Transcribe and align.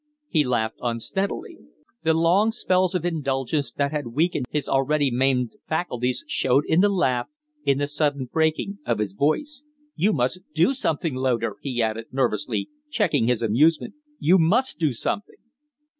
He 0.29 0.43
laughed 0.43 0.77
unsteadily. 0.81 1.59
The 2.01 2.15
long 2.15 2.51
spells 2.51 2.95
of 2.95 3.05
indulgence 3.05 3.71
that 3.73 3.91
had 3.91 4.07
weakened 4.07 4.47
his 4.49 4.67
already 4.67 5.11
maimed 5.11 5.57
faculties 5.69 6.23
showed 6.27 6.65
in 6.65 6.81
the 6.81 6.89
laugh, 6.89 7.27
in 7.65 7.77
the 7.77 7.85
sudden 7.85 8.25
breaking 8.25 8.79
of 8.83 8.97
his 8.97 9.13
voice. 9.13 9.61
"You 9.95 10.11
must 10.11 10.39
do 10.55 10.73
something, 10.73 11.13
Loder!" 11.13 11.57
he 11.61 11.83
added, 11.83 12.05
nervously, 12.11 12.67
checking 12.89 13.27
his 13.27 13.43
amusement; 13.43 13.93
"you 14.17 14.39
must 14.39 14.79
do 14.79 14.91
something!" 14.93 15.37